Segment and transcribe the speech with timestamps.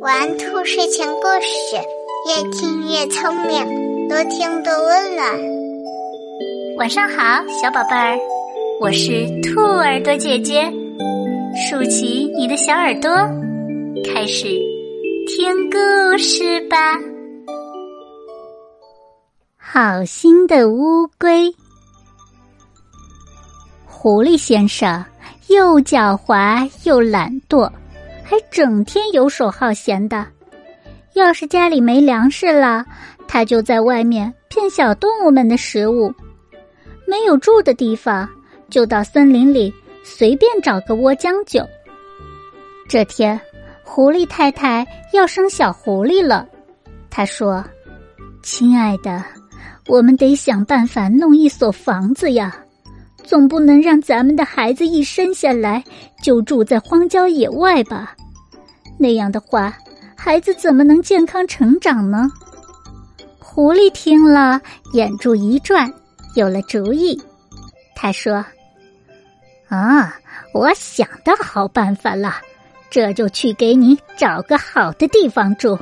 [0.00, 1.76] 玩兔睡前故事，
[2.28, 5.26] 越听越聪明，多听多温暖。
[6.76, 8.18] 晚上好，小宝贝儿，
[8.82, 10.70] 我是兔耳朵姐姐，
[11.56, 13.10] 竖起你的小耳朵，
[14.04, 14.48] 开始
[15.28, 16.76] 听故事吧。
[19.56, 21.50] 好心的乌龟，
[23.86, 25.02] 狐狸先生
[25.48, 27.70] 又狡猾又懒惰。
[28.34, 30.26] 还整天游手好闲的，
[31.12, 32.84] 要是家里没粮食了，
[33.28, 36.12] 他就在外面骗小动物们的食物；
[37.06, 38.28] 没有住的地方，
[38.68, 41.64] 就到森林里随便找个窝将就。
[42.88, 43.40] 这天，
[43.84, 46.44] 狐狸太太要生小狐狸了，
[47.08, 47.64] 她说
[48.42, 49.22] ：“亲爱的，
[49.86, 52.56] 我们得想办法弄一所房子呀，
[53.22, 55.84] 总不能让咱们的孩子一生下来。”
[56.24, 58.16] 就住在荒郊野外吧，
[58.98, 59.76] 那样的话，
[60.16, 62.30] 孩子怎么能健康成长呢？
[63.38, 64.60] 狐狸听了，
[64.92, 65.92] 眼珠一转，
[66.34, 67.20] 有了主意。
[67.94, 68.44] 他说
[69.68, 70.16] ：“啊，
[70.52, 72.34] 我想到好办法了，
[72.90, 75.78] 这就去给你找个好的地方住。”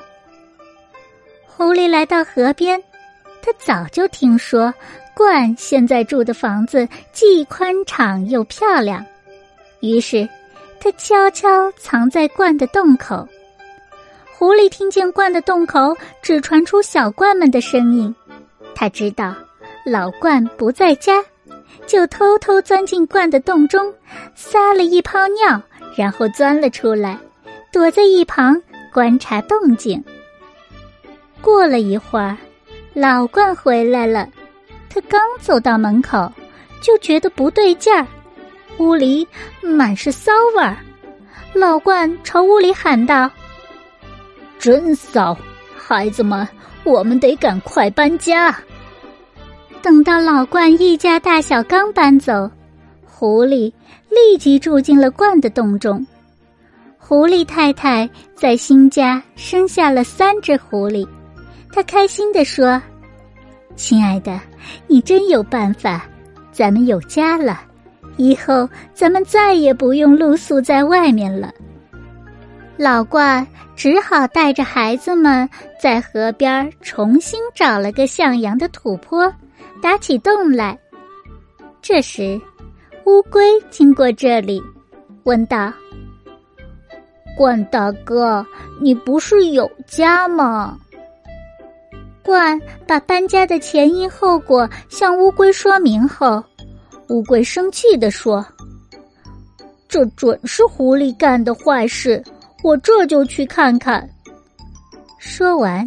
[1.47, 2.83] 狐狸来到河边，
[3.41, 4.73] 他早就听说
[5.15, 9.05] 鹳现在住的房子既宽敞又漂亮。
[9.81, 10.29] 于是，
[10.83, 13.25] 他悄悄藏在罐的洞口。
[14.33, 18.13] 狐狸听见罐的洞口只传出小罐们的声音，
[18.75, 19.33] 他知道
[19.87, 21.25] 老罐不在家，
[21.87, 23.95] 就偷偷钻进罐的洞中，
[24.35, 25.63] 撒了一泡尿，
[25.97, 27.17] 然后钻了出来，
[27.71, 28.61] 躲在一旁
[28.93, 30.03] 观察动静。
[31.41, 32.37] 过了一会儿，
[32.93, 34.29] 老罐回来了，
[34.91, 36.29] 他刚走到门口，
[36.81, 38.05] 就觉得不对劲儿。
[38.83, 39.27] 屋里
[39.63, 40.77] 满是骚味儿，
[41.55, 43.31] 老鹳朝屋里喊道
[44.59, 45.37] ：“真骚！
[45.77, 46.47] 孩子们，
[46.83, 48.55] 我们得赶快搬家。”
[49.81, 52.51] 等到老鹳一家大小刚搬走，
[53.05, 53.73] 狐狸
[54.09, 56.05] 立即住进了鹳的洞中。
[56.99, 61.07] 狐狸太太在新家生下了三只狐狸，
[61.73, 62.81] 她开心地说
[63.77, 64.41] ：“亲爱的，
[64.87, 66.05] 你真有办法，
[66.53, 67.63] 咱们有家了。”
[68.17, 71.53] 以后咱们再也不用露宿在外面了。
[72.77, 73.47] 老鹳
[73.77, 75.49] 只好带着孩子们
[75.81, 79.33] 在河边重新找了个向阳的土坡，
[79.81, 80.79] 打起洞来。
[81.81, 82.41] 这时，
[83.05, 84.63] 乌龟经过这里，
[85.25, 85.73] 问道
[87.37, 88.45] ：“冠大哥，
[88.81, 90.79] 你不是有家吗？”
[92.23, 96.43] 冠把搬家的前因后果向乌龟说明后。
[97.13, 98.43] 乌龟生气地说
[99.87, 102.25] ：“这准是狐狸干的坏事，
[102.63, 104.09] 我这就去看看。”
[105.21, 105.87] 说完，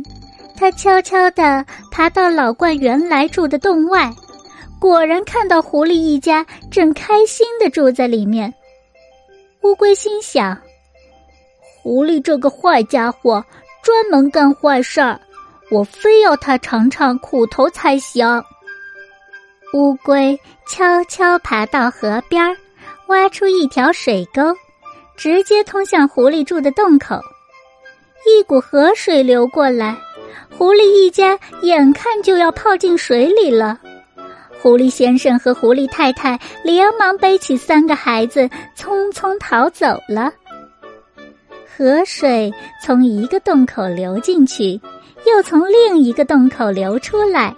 [0.56, 4.14] 他悄悄地爬到老鹳原来住的洞外，
[4.80, 8.54] 果然看到狐狸一家正开心地住在里面。
[9.64, 10.56] 乌龟心想
[11.82, 13.44] ：“狐狸这个坏家伙
[13.82, 15.20] 专门干坏事儿，
[15.72, 18.24] 我非要他尝尝苦头才行。”
[19.76, 22.56] 乌龟悄悄爬到河边，
[23.08, 24.56] 挖出一条水沟，
[25.18, 27.20] 直接通向狐狸住的洞口。
[28.26, 29.98] 一股河水流过来，
[30.58, 33.78] 狐狸一家眼看就要泡进水里了。
[34.62, 40.32] 狐狸先生和狐狸太太连忙背起三个孩子，匆匆逃走了。
[41.68, 42.50] 河水
[42.82, 44.80] 从一个洞口流进去，
[45.28, 47.54] 又从另一个洞口流出来。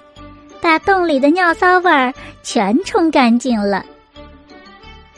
[0.68, 2.14] 把洞里的尿骚味儿
[2.44, 3.86] 全冲干净了。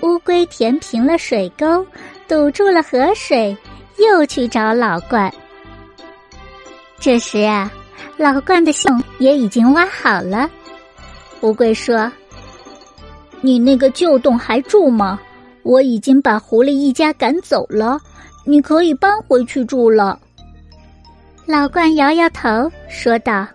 [0.03, 1.83] 乌龟填平了水沟，
[2.27, 3.57] 堵住了河水，
[3.97, 5.31] 又去找老鹳。
[6.99, 7.71] 这时啊，
[8.15, 10.47] 老鹳的洞也已经挖好了。
[11.41, 12.11] 乌龟说
[13.41, 15.19] ：“你那个旧洞还住吗？
[15.63, 17.99] 我已经把狐狸一家赶走了，
[18.45, 20.19] 你可以搬回去住了。”
[21.47, 23.47] 老鹳摇摇头，说道。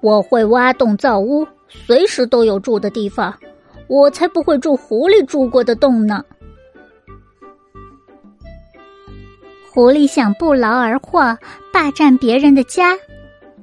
[0.00, 3.34] 我会挖洞造屋，随时都有住的地方。
[3.88, 6.24] 我才不会住狐狸住过的洞呢。
[9.70, 11.36] 狐狸想不劳而获，
[11.72, 12.96] 霸占别人的家，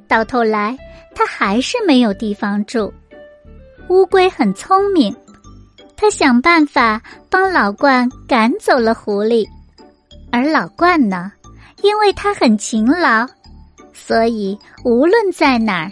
[0.08, 0.78] 到头来
[1.14, 2.94] 他还是没有地方住。
[3.90, 5.14] 乌龟很聪明，
[5.98, 9.46] 他想办法帮老鹳赶走了狐狸，
[10.32, 11.34] 而老鹳呢，
[11.82, 13.28] 因为他很勤劳，
[13.92, 15.92] 所以无论在哪儿。